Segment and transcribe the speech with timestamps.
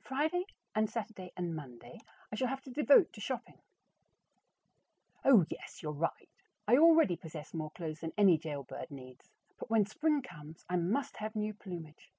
[0.00, 2.00] Friday and Saturday and Monday
[2.32, 3.58] I shall have to devote to shopping.
[5.22, 6.30] Oh, yes, you're right;
[6.66, 9.28] I already possess more clothes than any jailbird needs,
[9.58, 12.10] but when spring comes, I must have new plumage.